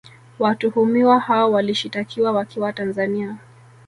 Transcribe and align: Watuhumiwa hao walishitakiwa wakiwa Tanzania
Watuhumiwa 0.39 1.19
hao 1.19 1.51
walishitakiwa 1.51 2.31
wakiwa 2.31 2.73
Tanzania 2.73 3.37